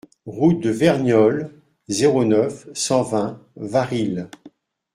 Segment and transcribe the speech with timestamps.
[0.25, 1.51] Route de Verniolle,
[1.87, 4.27] zéro neuf, cent vingt Varilhes